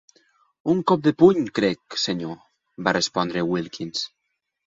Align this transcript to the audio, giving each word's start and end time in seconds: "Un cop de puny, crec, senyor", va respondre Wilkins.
"Un 0.71 0.79
cop 0.91 1.03
de 1.07 1.11
puny, 1.23 1.43
crec, 1.59 1.97
senyor", 2.05 2.33
va 2.87 2.95
respondre 2.99 3.47
Wilkins. 3.53 4.05